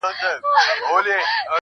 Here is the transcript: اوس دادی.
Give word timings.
اوس 0.03 1.05
دادی. 1.05 1.13